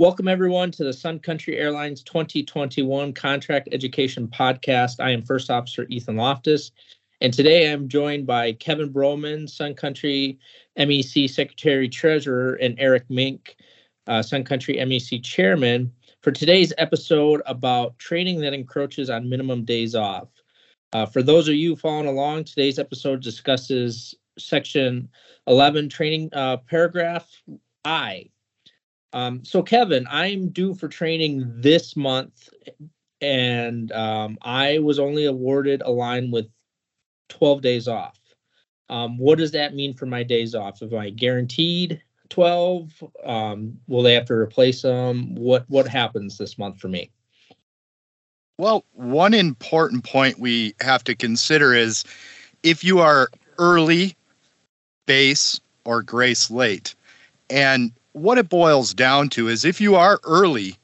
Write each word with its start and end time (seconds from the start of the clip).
Welcome, 0.00 0.28
everyone, 0.28 0.70
to 0.70 0.84
the 0.84 0.92
Sun 0.92 1.18
Country 1.18 1.58
Airlines 1.58 2.04
2021 2.04 3.12
Contract 3.14 3.68
Education 3.72 4.28
Podcast. 4.28 5.00
I 5.00 5.10
am 5.10 5.24
First 5.24 5.50
Officer 5.50 5.86
Ethan 5.88 6.14
Loftus, 6.14 6.70
and 7.20 7.32
today 7.32 7.72
I'm 7.72 7.88
joined 7.88 8.24
by 8.24 8.52
Kevin 8.52 8.92
Broman, 8.92 9.50
Sun 9.50 9.74
Country 9.74 10.38
MEC 10.78 11.28
Secretary 11.28 11.88
Treasurer, 11.88 12.54
and 12.62 12.76
Eric 12.78 13.06
Mink, 13.10 13.56
uh, 14.06 14.22
Sun 14.22 14.44
Country 14.44 14.76
MEC 14.76 15.20
Chairman, 15.24 15.92
for 16.22 16.30
today's 16.30 16.72
episode 16.78 17.42
about 17.44 17.98
training 17.98 18.40
that 18.42 18.54
encroaches 18.54 19.10
on 19.10 19.28
minimum 19.28 19.64
days 19.64 19.96
off. 19.96 20.28
Uh, 20.92 21.06
for 21.06 21.24
those 21.24 21.48
of 21.48 21.56
you 21.56 21.74
following 21.74 22.06
along, 22.06 22.44
today's 22.44 22.78
episode 22.78 23.20
discusses 23.20 24.14
Section 24.38 25.08
11 25.48 25.88
training 25.88 26.30
uh, 26.34 26.58
paragraph 26.58 27.28
I 27.84 28.30
um, 29.12 29.44
so 29.44 29.62
Kevin, 29.62 30.06
I'm 30.10 30.48
due 30.48 30.74
for 30.74 30.88
training 30.88 31.50
this 31.60 31.96
month, 31.96 32.48
and 33.20 33.90
um, 33.92 34.38
I 34.42 34.78
was 34.78 34.98
only 34.98 35.24
awarded 35.24 35.82
a 35.82 35.90
line 35.90 36.30
with 36.30 36.46
12 37.28 37.62
days 37.62 37.88
off. 37.88 38.18
Um, 38.90 39.18
what 39.18 39.38
does 39.38 39.52
that 39.52 39.74
mean 39.74 39.94
for 39.94 40.06
my 40.06 40.22
days 40.22 40.54
off? 40.54 40.82
Am 40.82 40.94
I 40.94 41.10
guaranteed 41.10 42.02
12? 42.30 43.04
Um, 43.24 43.78
will 43.86 44.02
they 44.02 44.14
have 44.14 44.26
to 44.26 44.34
replace 44.34 44.82
them? 44.82 45.34
What 45.34 45.64
what 45.68 45.86
happens 45.86 46.38
this 46.38 46.58
month 46.58 46.78
for 46.78 46.88
me? 46.88 47.10
Well, 48.58 48.84
one 48.92 49.34
important 49.34 50.04
point 50.04 50.38
we 50.38 50.74
have 50.80 51.04
to 51.04 51.14
consider 51.14 51.74
is 51.74 52.04
if 52.62 52.82
you 52.82 52.98
are 52.98 53.28
early, 53.58 54.16
base, 55.06 55.60
or 55.84 56.02
grace 56.02 56.50
late. 56.50 56.94
And 57.50 57.92
what 58.12 58.38
it 58.38 58.48
boils 58.48 58.94
down 58.94 59.28
to 59.30 59.48
is 59.48 59.64
if 59.64 59.80
you 59.80 59.94
are 59.94 60.20
early 60.24 60.76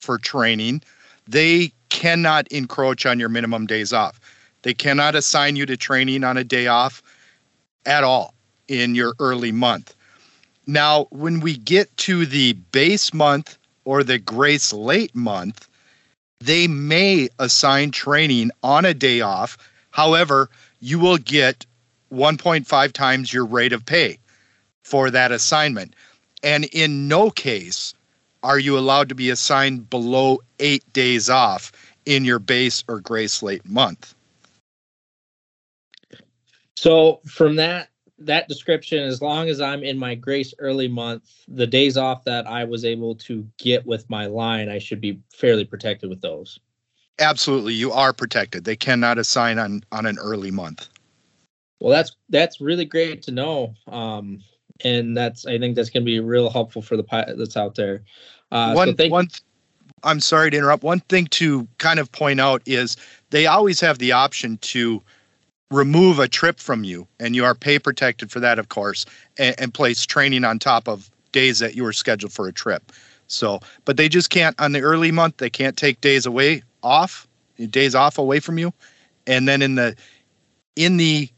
for 0.00 0.18
training, 0.18 0.82
they 1.26 1.72
cannot 1.88 2.48
encroach 2.48 3.06
on 3.06 3.18
your 3.18 3.28
minimum 3.28 3.66
days 3.66 3.92
off. 3.92 4.20
They 4.62 4.74
cannot 4.74 5.14
assign 5.14 5.56
you 5.56 5.66
to 5.66 5.76
training 5.76 6.24
on 6.24 6.36
a 6.36 6.44
day 6.44 6.66
off 6.66 7.02
at 7.86 8.04
all 8.04 8.34
in 8.66 8.94
your 8.94 9.14
early 9.18 9.52
month. 9.52 9.94
Now, 10.66 11.06
when 11.10 11.40
we 11.40 11.56
get 11.56 11.96
to 11.98 12.26
the 12.26 12.52
base 12.52 13.14
month 13.14 13.56
or 13.84 14.04
the 14.04 14.18
grace 14.18 14.72
late 14.72 15.14
month, 15.14 15.68
they 16.40 16.68
may 16.68 17.28
assign 17.38 17.90
training 17.90 18.50
on 18.62 18.84
a 18.84 18.94
day 18.94 19.20
off. 19.20 19.56
However, 19.90 20.50
you 20.80 20.98
will 20.98 21.16
get 21.18 21.64
1.5 22.12 22.92
times 22.92 23.32
your 23.32 23.46
rate 23.46 23.72
of 23.72 23.86
pay 23.86 24.18
for 24.82 25.10
that 25.10 25.32
assignment. 25.32 25.94
And 26.42 26.64
in 26.66 27.08
no 27.08 27.30
case 27.30 27.94
are 28.42 28.58
you 28.58 28.78
allowed 28.78 29.08
to 29.08 29.14
be 29.14 29.30
assigned 29.30 29.90
below 29.90 30.38
eight 30.60 30.90
days 30.92 31.28
off 31.28 31.72
in 32.06 32.24
your 32.24 32.38
base 32.38 32.84
or 32.88 33.00
grace 33.00 33.42
late 33.42 33.68
month. 33.68 34.14
So 36.76 37.20
from 37.26 37.56
that 37.56 37.88
that 38.20 38.48
description, 38.48 39.04
as 39.04 39.22
long 39.22 39.48
as 39.48 39.60
I'm 39.60 39.84
in 39.84 39.96
my 39.96 40.14
grace 40.14 40.52
early 40.58 40.88
month, 40.88 41.22
the 41.46 41.66
days 41.66 41.96
off 41.96 42.24
that 42.24 42.46
I 42.48 42.64
was 42.64 42.84
able 42.84 43.14
to 43.16 43.46
get 43.58 43.86
with 43.86 44.08
my 44.10 44.26
line, 44.26 44.68
I 44.68 44.78
should 44.78 45.00
be 45.00 45.20
fairly 45.32 45.64
protected 45.64 46.10
with 46.10 46.20
those. 46.20 46.58
Absolutely, 47.20 47.74
you 47.74 47.92
are 47.92 48.12
protected. 48.12 48.64
They 48.64 48.76
cannot 48.76 49.18
assign 49.18 49.58
on 49.58 49.82
on 49.92 50.06
an 50.06 50.18
early 50.18 50.50
month. 50.50 50.88
Well, 51.80 51.92
that's 51.92 52.16
that's 52.28 52.60
really 52.60 52.84
great 52.84 53.22
to 53.22 53.32
know. 53.32 53.74
Um, 53.86 54.42
and 54.84 55.16
that's 55.16 55.46
I 55.46 55.58
think 55.58 55.76
that's 55.76 55.90
going 55.90 56.02
to 56.02 56.06
be 56.06 56.20
real 56.20 56.50
helpful 56.50 56.82
for 56.82 56.96
the 56.96 57.02
pilot 57.02 57.38
that's 57.38 57.56
out 57.56 57.74
there. 57.74 58.02
Uh, 58.50 58.72
one 58.72 58.88
so 58.88 58.94
thank- 58.94 59.12
one. 59.12 59.28
I'm 60.04 60.20
sorry 60.20 60.52
to 60.52 60.56
interrupt. 60.56 60.84
One 60.84 61.00
thing 61.00 61.26
to 61.26 61.66
kind 61.78 61.98
of 61.98 62.12
point 62.12 62.40
out 62.40 62.62
is 62.66 62.96
they 63.30 63.46
always 63.46 63.80
have 63.80 63.98
the 63.98 64.12
option 64.12 64.56
to 64.58 65.02
remove 65.72 66.20
a 66.20 66.28
trip 66.28 66.60
from 66.60 66.84
you, 66.84 67.06
and 67.18 67.34
you 67.34 67.44
are 67.44 67.54
pay 67.54 67.80
protected 67.80 68.30
for 68.30 68.38
that, 68.40 68.60
of 68.60 68.68
course, 68.68 69.04
and, 69.38 69.56
and 69.58 69.74
place 69.74 70.06
training 70.06 70.44
on 70.44 70.58
top 70.58 70.88
of 70.88 71.10
days 71.32 71.58
that 71.58 71.74
you 71.74 71.82
were 71.82 71.92
scheduled 71.92 72.32
for 72.32 72.46
a 72.46 72.52
trip. 72.52 72.92
So, 73.26 73.60
but 73.84 73.96
they 73.96 74.08
just 74.08 74.30
can't 74.30 74.58
on 74.60 74.72
the 74.72 74.80
early 74.80 75.10
month. 75.10 75.38
They 75.38 75.50
can't 75.50 75.76
take 75.76 76.00
days 76.00 76.26
away 76.26 76.62
off, 76.82 77.26
days 77.70 77.94
off 77.94 78.18
away 78.18 78.40
from 78.40 78.56
you, 78.56 78.72
and 79.26 79.48
then 79.48 79.62
in 79.62 79.74
the 79.74 79.96
in 80.76 80.96
the 80.96 81.28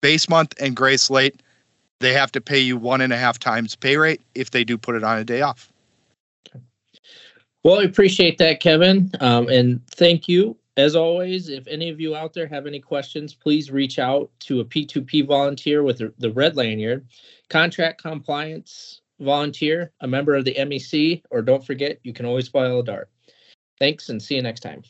base 0.00 0.28
month 0.28 0.54
and 0.60 0.74
grace 0.74 1.08
late, 1.08 1.40
they 2.00 2.12
have 2.12 2.32
to 2.32 2.40
pay 2.40 2.58
you 2.58 2.76
one 2.76 3.00
and 3.00 3.12
a 3.12 3.16
half 3.16 3.38
times 3.38 3.76
pay 3.76 3.96
rate 3.96 4.20
if 4.34 4.50
they 4.50 4.64
do 4.64 4.76
put 4.76 4.96
it 4.96 5.04
on 5.04 5.18
a 5.18 5.24
day 5.24 5.42
off. 5.42 5.72
Well, 7.62 7.80
I 7.80 7.84
appreciate 7.84 8.38
that, 8.38 8.60
Kevin. 8.60 9.10
Um, 9.20 9.48
and 9.48 9.86
thank 9.88 10.26
you. 10.26 10.56
As 10.76 10.96
always, 10.96 11.50
if 11.50 11.66
any 11.66 11.90
of 11.90 12.00
you 12.00 12.16
out 12.16 12.32
there 12.32 12.46
have 12.46 12.66
any 12.66 12.80
questions, 12.80 13.34
please 13.34 13.70
reach 13.70 13.98
out 13.98 14.30
to 14.40 14.60
a 14.60 14.64
P2P 14.64 15.26
volunteer 15.26 15.82
with 15.82 15.98
the, 15.98 16.12
the 16.18 16.32
red 16.32 16.56
lanyard, 16.56 17.06
contract 17.50 18.00
compliance 18.00 19.02
volunteer, 19.20 19.92
a 20.00 20.08
member 20.08 20.34
of 20.34 20.46
the 20.46 20.54
MEC, 20.54 21.22
or 21.30 21.42
don't 21.42 21.64
forget, 21.64 21.98
you 22.02 22.14
can 22.14 22.24
always 22.24 22.48
file 22.48 22.80
a 22.80 22.84
DART. 22.84 23.10
Thanks 23.78 24.08
and 24.08 24.22
see 24.22 24.36
you 24.36 24.42
next 24.42 24.60
time. 24.60 24.82